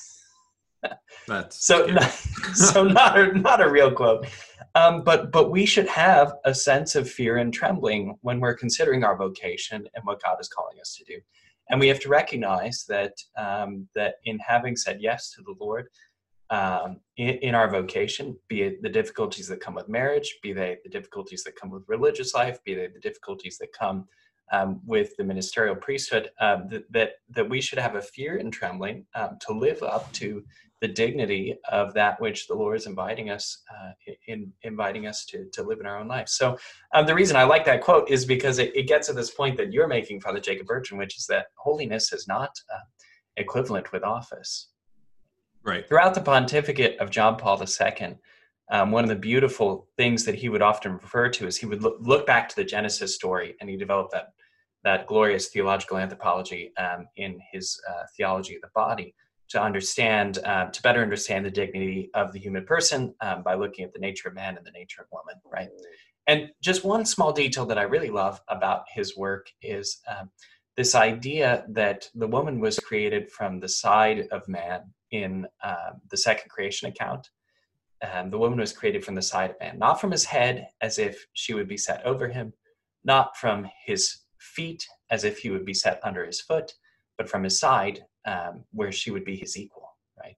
[1.27, 2.11] That's so not,
[2.55, 4.27] so not a, not a real quote.
[4.75, 9.05] Um, but but we should have a sense of fear and trembling when we're considering
[9.05, 11.21] our vocation and what God is calling us to do.
[11.71, 15.89] And we have to recognize that um, that in having said yes to the Lord
[16.51, 20.79] um, in, in, our vocation, be it the difficulties that come with marriage, be they
[20.83, 24.07] the difficulties that come with religious life, be they the difficulties that come
[24.51, 28.51] um, with the ministerial priesthood, um, that, that, that we should have a fear and
[28.51, 30.43] trembling um, to live up to
[30.81, 35.47] the dignity of that which the Lord is inviting us uh, in inviting us to
[35.53, 36.29] to live in our own life.
[36.29, 36.57] So
[36.95, 39.57] um, the reason I like that quote is because it, it, gets to this point
[39.57, 42.81] that you're making, Father Jacob Bertrand, which is that holiness is not uh,
[43.37, 44.69] equivalent with office.
[45.65, 45.87] Right.
[45.89, 48.17] Throughout the pontificate of John Paul II,
[48.71, 51.83] um, one of the beautiful things that he would often refer to is he would
[51.83, 54.29] look, look back to the Genesis story, and he developed that
[54.85, 59.13] that glorious theological anthropology um, in his uh, theology of the body
[59.51, 63.85] to understand, uh, to better understand the dignity of the human person um, by looking
[63.85, 65.69] at the nature of man and the nature of woman, right?
[66.27, 70.31] And just one small detail that I really love about his work is um,
[70.77, 76.17] this idea that the woman was created from the side of man in uh, the
[76.17, 77.31] second creation account.
[78.03, 80.99] Um, the woman was created from the side of man, not from his head as
[80.99, 82.53] if she would be set over him,
[83.05, 86.75] not from his feet as if he would be set under his foot,
[87.17, 89.89] but from his side um, where she would be his equal,
[90.21, 90.37] right?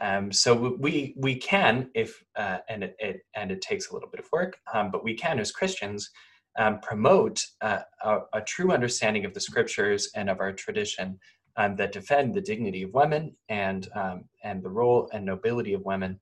[0.00, 4.10] Um, so we we can, if uh, and it, it, and it takes a little
[4.10, 6.10] bit of work, um, but we can as Christians
[6.58, 11.18] um, promote uh, a, a, true understanding of the scriptures and of our tradition
[11.56, 15.82] um, that defend the dignity of women and um, and the role and nobility of
[15.84, 16.20] women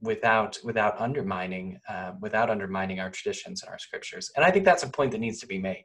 [0.00, 4.30] without without undermining uh, without undermining our traditions and our scriptures.
[4.36, 5.84] And I think that's a point that needs to be made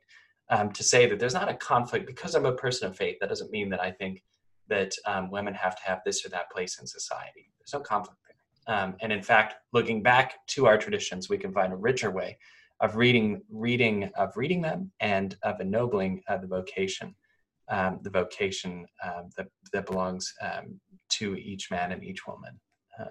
[0.51, 3.17] um, to say that there's not a conflict because I'm a person of faith.
[3.19, 4.21] That doesn't mean that I think
[4.67, 7.49] that um, women have to have this or that place in society.
[7.57, 8.75] There's no conflict there.
[8.75, 12.37] Um, and in fact, looking back to our traditions, we can find a richer way
[12.81, 17.15] of reading, reading, of reading them, and of ennobling uh, the vocation,
[17.69, 22.59] um, the vocation um, that that belongs um, to each man and each woman.
[22.99, 23.05] Uh,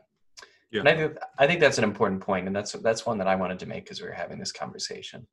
[0.70, 0.80] yeah.
[0.80, 3.36] And I think I think that's an important point, and that's that's one that I
[3.36, 5.26] wanted to make as we were having this conversation.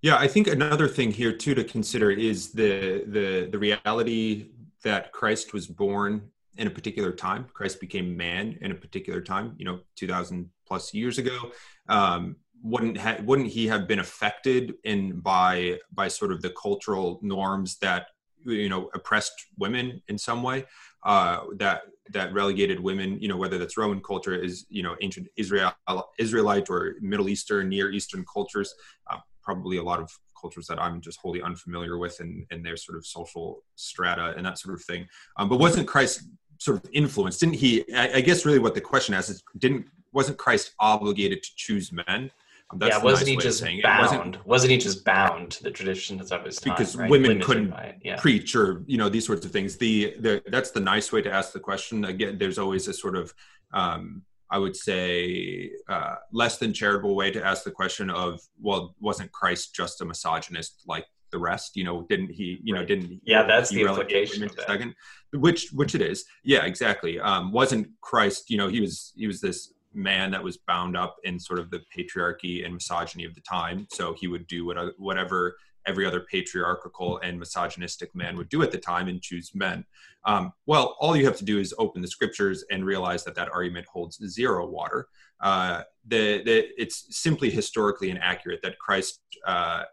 [0.00, 4.50] Yeah, I think another thing here too to consider is the the the reality
[4.84, 7.46] that Christ was born in a particular time.
[7.52, 9.54] Christ became man in a particular time.
[9.58, 11.50] You know, two thousand plus years ago.
[11.88, 17.18] Um, wouldn't ha- wouldn't he have been affected in by by sort of the cultural
[17.22, 18.06] norms that
[18.44, 20.64] you know oppressed women in some way
[21.04, 25.28] uh, that that relegated women you know whether that's roman culture is you know ancient
[25.36, 25.72] israel
[26.18, 28.74] israelite or middle eastern near eastern cultures
[29.10, 32.76] uh, probably a lot of cultures that I'm just wholly unfamiliar with and, and their
[32.76, 35.08] sort of social strata and that sort of thing.
[35.38, 37.40] Um, but wasn't Christ sort of influenced?
[37.40, 37.82] Didn't he?
[37.94, 41.90] I, I, guess really what the question is is didn't wasn't Christ obligated to choose
[41.92, 42.30] men?
[42.70, 44.02] Um, yeah, wasn't nice he just bound?
[44.02, 46.74] Wasn't, wasn't, he just bound to the traditions of his time?
[46.74, 47.08] Because right?
[47.08, 48.16] women Limited couldn't yeah.
[48.16, 49.78] preach or you know these sorts of things.
[49.78, 52.04] The, the that's the nice way to ask the question.
[52.04, 53.32] Again, there's always a sort of
[53.72, 58.94] um, I would say, uh, less than charitable way to ask the question of, well,
[59.00, 61.76] wasn't Christ just a misogynist like the rest?
[61.76, 62.60] You know, didn't he?
[62.62, 62.80] You right.
[62.80, 64.48] know, didn't yeah, that's the implication.
[64.66, 64.94] Second,
[65.32, 66.24] which which it is.
[66.44, 67.20] Yeah, exactly.
[67.20, 68.50] Um, wasn't Christ?
[68.50, 71.70] You know, he was he was this man that was bound up in sort of
[71.70, 73.86] the patriarchy and misogyny of the time.
[73.90, 75.56] So he would do what, whatever
[75.86, 79.84] every other patriarchal and misogynistic man would do at the time and choose men.
[80.28, 83.48] Um, well, all you have to do is open the scriptures and realize that that
[83.48, 85.08] argument holds zero water.
[85.40, 89.84] Uh, the, the, it's simply historically inaccurate that Christ uh,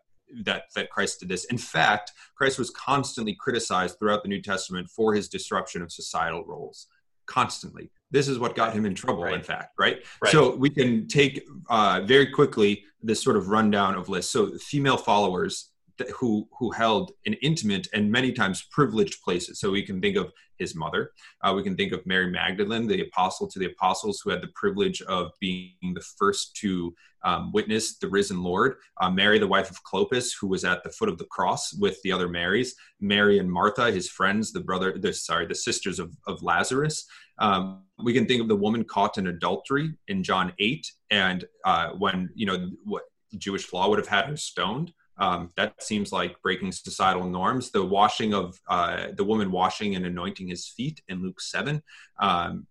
[0.43, 1.45] that that Christ did this.
[1.45, 6.43] In fact, Christ was constantly criticized throughout the New Testament for his disruption of societal
[6.45, 6.87] roles.
[7.27, 9.23] Constantly, this is what got him in trouble.
[9.23, 9.35] Right.
[9.35, 10.03] In fact, right?
[10.21, 10.31] right?
[10.31, 14.31] So we can take uh, very quickly this sort of rundown of lists.
[14.31, 15.69] So female followers
[16.15, 19.59] who who held an intimate and many times privileged places.
[19.59, 21.11] So we can think of his mother.
[21.41, 24.51] Uh, we can think of Mary Magdalene, the apostle to the apostles, who had the
[24.55, 28.75] privilege of being the first to um, witness the risen Lord.
[29.01, 32.01] Uh, Mary, the wife of Clopas, who was at the foot of the cross with
[32.03, 32.75] the other Marys.
[33.01, 37.05] Mary and Martha, his friends, the brother, the sorry, the sisters of, of Lazarus.
[37.39, 41.89] Um, we can think of the woman caught in adultery in John eight, and uh,
[41.97, 43.03] when you know what
[43.37, 44.93] Jewish law would have had her stoned.
[45.17, 47.71] Um, that seems like breaking societal norms.
[47.71, 51.81] The washing of uh, the woman washing and anointing his feet in Luke 7,
[52.19, 52.67] um,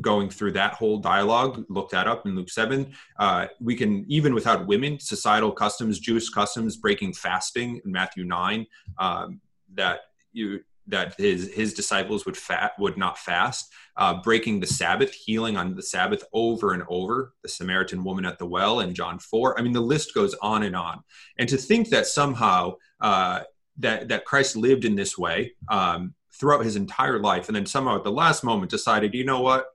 [0.00, 2.92] going through that whole dialogue, look that up in Luke 7.
[3.18, 8.66] Uh, we can, even without women, societal customs, Jewish customs, breaking fasting in Matthew 9,
[8.98, 9.40] um,
[9.74, 10.00] that
[10.32, 15.56] you that his his disciples would fat would not fast, uh, breaking the Sabbath, healing
[15.56, 17.34] on the Sabbath over and over.
[17.42, 19.58] The Samaritan woman at the well in John four.
[19.58, 21.02] I mean, the list goes on and on.
[21.36, 23.40] And to think that somehow uh,
[23.78, 27.96] that that Christ lived in this way um, throughout his entire life, and then somehow
[27.96, 29.66] at the last moment decided, you know what?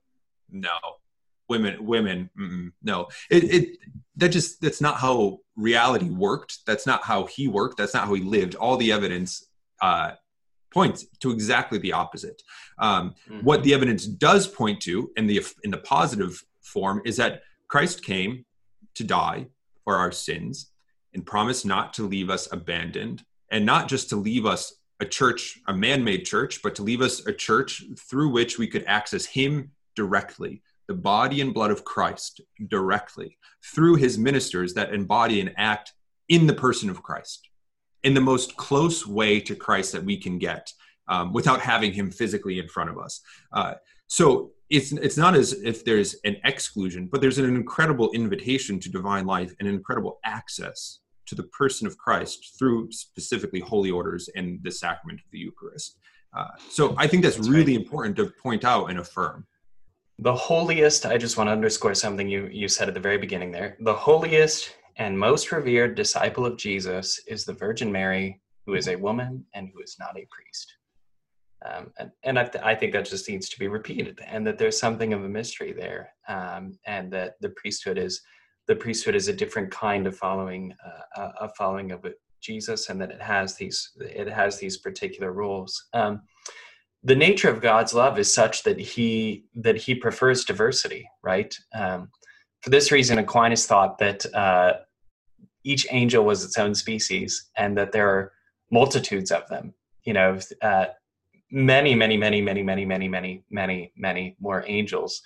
[0.49, 0.77] No,
[1.49, 2.29] women, women,
[2.81, 3.09] no.
[3.29, 3.77] It, it
[4.15, 6.65] that just that's not how reality worked.
[6.65, 7.77] That's not how he worked.
[7.77, 8.55] That's not how he lived.
[8.55, 9.47] All the evidence.
[9.81, 10.13] Uh,
[10.73, 12.41] points to exactly the opposite.
[12.79, 13.45] Um, mm-hmm.
[13.45, 18.03] What the evidence does point to in the in the positive form is that Christ
[18.03, 18.45] came
[18.95, 19.47] to die
[19.83, 20.71] for our sins
[21.13, 25.59] and promised not to leave us abandoned and not just to leave us a church,
[25.67, 29.71] a man-made church, but to leave us a church through which we could access him
[29.95, 33.37] directly, the body and blood of Christ directly
[33.73, 35.93] through his ministers that embody and act
[36.29, 37.49] in the person of Christ
[38.03, 40.71] in the most close way to Christ that we can get
[41.07, 43.21] um, without having him physically in front of us.
[43.51, 43.73] Uh,
[44.07, 48.89] so it's it's not as if there's an exclusion, but there's an incredible invitation to
[48.89, 54.59] divine life and incredible access to the person of Christ through specifically holy orders and
[54.63, 55.97] the sacrament of the Eucharist.
[56.35, 57.85] Uh, so I think that's, that's really right.
[57.85, 59.45] important to point out and affirm.
[60.19, 63.51] The holiest, I just want to underscore something you, you said at the very beginning
[63.51, 63.77] there.
[63.79, 68.95] The holiest and most revered disciple of Jesus is the Virgin Mary, who is a
[68.95, 70.73] woman and who is not a priest.
[71.65, 74.57] Um, and, and I, th- I, think that just needs to be repeated, and that
[74.57, 78.21] there's something of a mystery there, um, and that the priesthood is
[78.67, 80.73] the priesthood is a different kind of following
[81.17, 82.05] uh, a following of
[82.41, 85.85] Jesus, and that it has these it has these particular rules.
[85.93, 86.23] Um,
[87.03, 91.55] the nature of God's love is such that he that he prefers diversity, right?
[91.73, 92.09] Um,
[92.63, 94.73] for this reason, Aquinas thought that uh,
[95.65, 98.31] each angel was its own species and that there are
[98.71, 99.73] multitudes of them.
[100.05, 100.85] You know, uh,
[101.51, 105.21] many, many, many, many, many, many, many, many, many more angels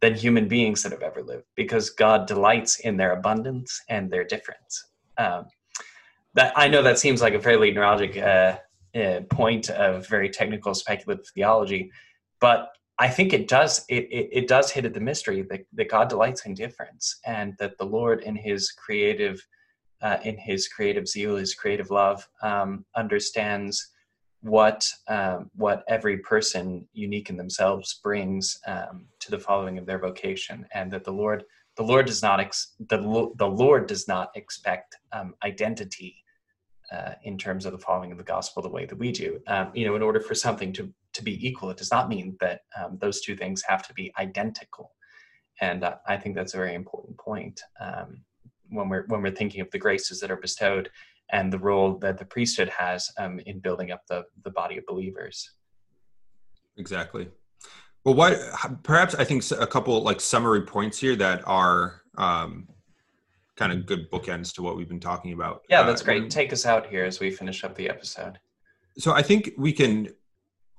[0.00, 4.24] than human beings that have ever lived because God delights in their abundance and their
[4.24, 4.84] difference.
[5.16, 5.46] Um,
[6.34, 10.74] that I know that seems like a fairly neurologic uh, uh, point of very technical
[10.74, 11.90] speculative theology,
[12.38, 15.90] but I think it does it, it, it, does hit at the mystery that, that
[15.90, 19.44] God delights in difference and that the Lord in his creative
[20.02, 23.92] uh, in his creative zeal, his creative love, um, understands
[24.40, 30.00] what um, what every person unique in themselves brings um, to the following of their
[30.00, 31.44] vocation, and that the Lord
[31.76, 32.98] the Lord does not ex- the,
[33.36, 36.16] the Lord does not expect um, identity
[36.92, 39.40] uh, in terms of the following of the gospel the way that we do.
[39.46, 41.70] Um, you know, in order for something to to be equal.
[41.70, 44.92] It does not mean that um, those two things have to be identical.
[45.60, 48.22] And uh, I think that's a very important point um,
[48.68, 50.90] when we're when we're thinking of the graces that are bestowed
[51.30, 54.86] and the role that the priesthood has um, in building up the the body of
[54.86, 55.52] believers.
[56.78, 57.28] Exactly.
[58.04, 58.38] Well, what
[58.82, 62.68] perhaps I think a couple like summary points here that are um,
[63.56, 65.62] kind of good bookends to what we've been talking about.
[65.68, 66.30] Yeah, that's uh, great.
[66.30, 68.38] Take us out here as we finish up the episode.
[68.98, 70.08] So I think we can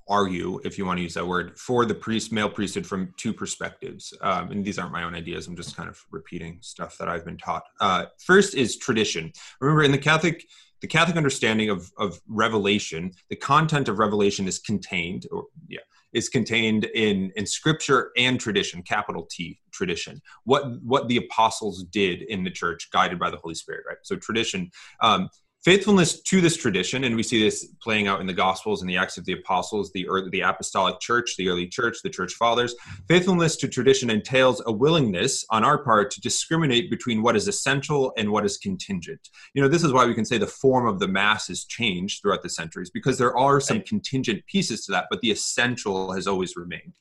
[0.07, 3.33] argue, if you want to use that word, for the priest, male priesthood from two
[3.33, 4.13] perspectives.
[4.21, 5.47] Um, and these aren't my own ideas.
[5.47, 7.63] I'm just kind of repeating stuff that I've been taught.
[7.79, 9.31] Uh, first is tradition.
[9.61, 10.45] Remember, in the Catholic,
[10.81, 15.79] the Catholic understanding of, of revelation, the content of revelation is contained, or yeah,
[16.13, 20.21] is contained in in Scripture and tradition, capital T tradition.
[20.43, 23.97] What what the apostles did in the church, guided by the Holy Spirit, right?
[24.03, 24.71] So tradition.
[25.01, 25.29] Um,
[25.63, 28.97] faithfulness to this tradition, and we see this playing out in the Gospels and the
[28.97, 32.75] Acts of the Apostles, the early, the Apostolic Church, the early Church, the Church Fathers.
[33.07, 38.11] Faithfulness to tradition entails a willingness on our part to discriminate between what is essential
[38.17, 39.29] and what is contingent.
[39.53, 42.21] You know, this is why we can say the form of the Mass has changed
[42.21, 46.27] throughout the centuries because there are some contingent pieces to that, but the essential has
[46.27, 46.93] always remained.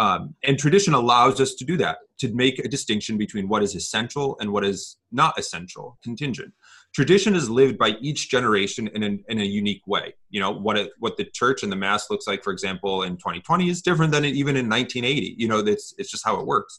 [0.00, 3.74] Um, and tradition allows us to do that, to make a distinction between what is
[3.74, 6.54] essential and what is not essential, contingent.
[6.94, 10.14] Tradition is lived by each generation in, an, in a unique way.
[10.30, 13.18] You know what it, what the church and the mass looks like for example in
[13.18, 16.46] 2020 is different than it, even in 1980 you know it's, it's just how it
[16.46, 16.78] works.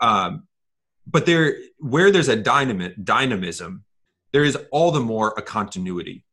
[0.00, 0.48] Um,
[1.06, 3.84] but there where there's a dynamic dynamism
[4.32, 6.25] there is all the more a continuity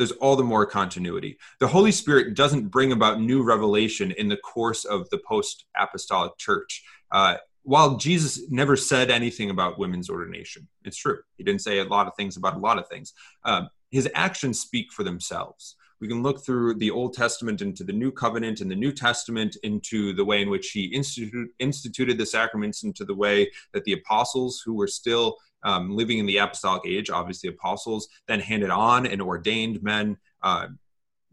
[0.00, 4.36] there's all the more continuity the holy spirit doesn't bring about new revelation in the
[4.38, 6.82] course of the post apostolic church
[7.12, 11.18] uh, while Jesus never said anything about women's ordination, it's true.
[11.36, 13.12] He didn't say a lot of things about a lot of things.
[13.44, 15.76] Um, his actions speak for themselves.
[16.00, 19.56] We can look through the Old Testament into the New Covenant and the New Testament
[19.62, 23.92] into the way in which he instituted, instituted the sacraments, into the way that the
[23.92, 29.06] apostles who were still um, living in the apostolic age, obviously apostles, then handed on
[29.06, 30.16] and ordained men.
[30.42, 30.68] Uh,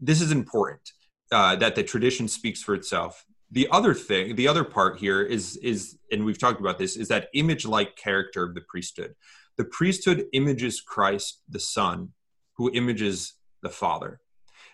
[0.00, 0.92] this is important
[1.32, 3.24] uh, that the tradition speaks for itself.
[3.50, 7.08] The other thing the other part here is is and we've talked about this is
[7.08, 9.14] that image like character of the priesthood.
[9.56, 12.12] The priesthood images christ the son
[12.56, 14.20] who images the father.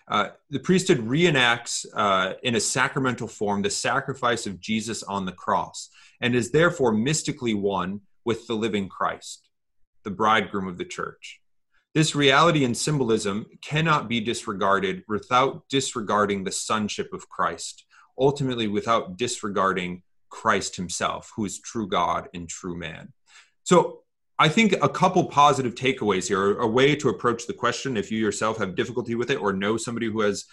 [0.07, 5.31] Uh, the priesthood reenacts uh, in a sacramental form the sacrifice of jesus on the
[5.31, 5.89] cross
[6.21, 9.44] and is therefore mystically one with the living christ
[10.05, 11.41] the bridegroom of the church
[11.93, 17.85] this reality and symbolism cannot be disregarded without disregarding the sonship of christ
[18.17, 23.13] ultimately without disregarding Christ himself, who is true God and true man.
[23.63, 24.01] So
[24.37, 28.19] I think a couple positive takeaways here, a way to approach the question if you
[28.19, 30.45] yourself have difficulty with it or know somebody who has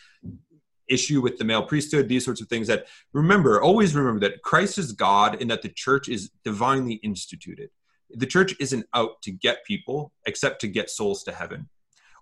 [0.88, 4.78] issue with the male priesthood, these sorts of things that remember, always remember that Christ
[4.78, 7.70] is God and that the church is divinely instituted.
[8.14, 11.68] The church isn't out to get people except to get souls to heaven.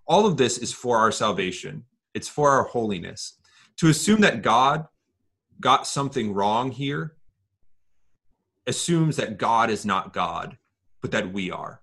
[0.07, 1.85] All of this is for our salvation.
[2.15, 3.39] It's for our holiness.
[3.79, 4.87] To assume that God
[5.61, 7.17] got something wrong here
[8.67, 10.59] assumes that God is not God,
[11.03, 11.83] but that we are.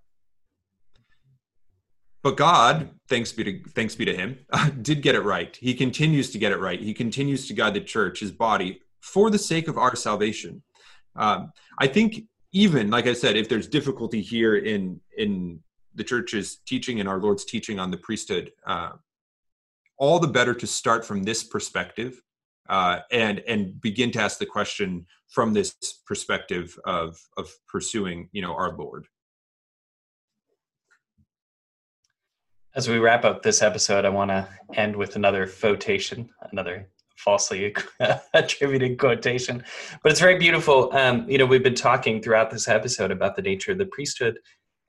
[2.23, 4.39] But God, thanks be to thanks be to Him,
[4.81, 5.55] did get it right.
[5.55, 6.81] He continues to get it right.
[6.81, 10.63] He continues to guide the church, His body, for the sake of our salvation.
[11.15, 15.59] Um, I think even like I said, if there's difficulty here in in
[15.95, 18.91] the church's teaching and our Lord's teaching on the priesthood, uh,
[19.97, 22.21] all the better to start from this perspective
[22.69, 25.75] uh, and and begin to ask the question from this
[26.05, 29.07] perspective of of pursuing you know our Lord.
[32.75, 37.75] As we wrap up this episode, I want to end with another quotation, another falsely
[38.33, 39.63] attributed quotation,
[40.03, 40.91] but it's very beautiful.
[40.93, 44.39] Um, you know, we've been talking throughout this episode about the nature of the priesthood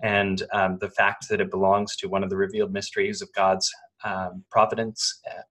[0.03, 3.70] and um, the fact that it belongs to one of the revealed mysteries of God's
[4.05, 5.43] um, providence, uh,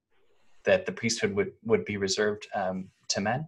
[0.64, 3.48] that the priesthood would, would be reserved um, to men.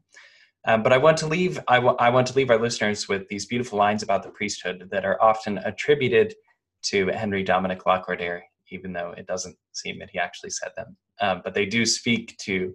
[0.66, 3.28] Um, but I want to leave I, w- I want to leave our listeners with
[3.30, 6.36] these beautiful lines about the priesthood that are often attributed
[6.84, 10.98] to Henry Dominic Lacordaire, even though it doesn't seem that he actually said them.
[11.22, 12.74] Um, but they do speak to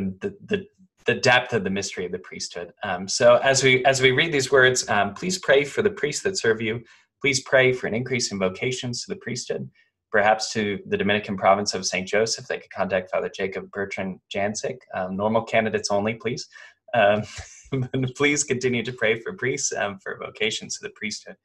[0.00, 0.66] the, the,
[1.06, 2.72] the depth of the mystery of the priesthood.
[2.82, 6.22] Um, so as we as we read these words, um, please pray for the priests
[6.24, 6.82] that serve you.
[7.20, 9.70] Please pray for an increase in vocations to the priesthood
[10.16, 12.08] perhaps to the Dominican province of St.
[12.08, 14.78] Joseph, they could contact Father Jacob Bertrand Janczyk.
[14.94, 16.48] Um, normal candidates only, please.
[16.94, 17.22] Um,
[18.16, 21.36] please continue to pray for priests, um, for vocations to the priesthood,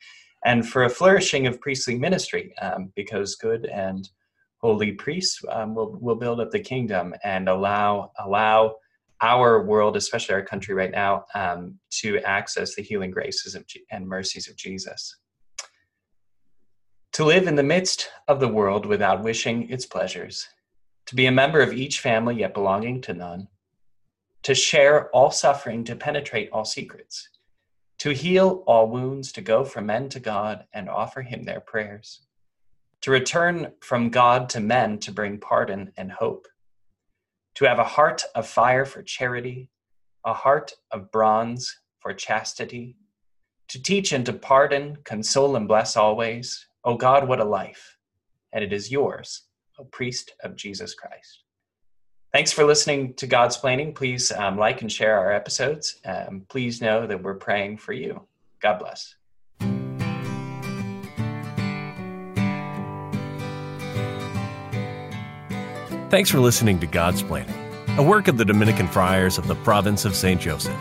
[0.46, 4.10] and for a flourishing of priestly ministry, um, because good and
[4.62, 8.76] holy priests um, will, will build up the kingdom and allow allow
[9.22, 13.56] our world, especially our country right now, um, to access the healing graces
[13.92, 15.16] and mercies of Jesus.
[17.14, 20.48] To live in the midst of the world without wishing its pleasures,
[21.06, 23.48] to be a member of each family yet belonging to none,
[24.44, 27.30] to share all suffering, to penetrate all secrets,
[28.00, 32.22] to heal all wounds, to go from men to God and offer Him their prayers,
[33.02, 36.48] to return from God to men to bring pardon and hope,
[37.56, 39.70] to have a heart of fire for charity,
[40.26, 42.96] a heart of bronze for chastity,
[43.70, 47.98] to teach and to pardon, console and bless always, O God, what a life!
[48.54, 49.44] And it is yours,
[49.80, 51.44] O priest of Jesus Christ.
[52.34, 53.96] Thanks for listening to Godsplaining.
[53.96, 56.00] Please um, like and share our episodes.
[56.06, 58.26] Um, please know that we're praying for you.
[58.62, 59.16] God bless.
[66.12, 67.56] Thanks for listening to Godsplaining,
[67.98, 70.42] a work of the Dominican Friars of the Province of St.
[70.42, 70.76] Joseph.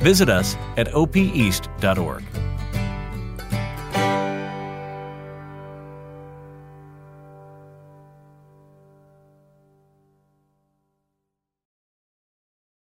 [0.00, 2.24] Visit us at opeast.org.